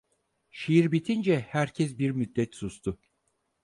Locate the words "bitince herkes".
0.91-1.97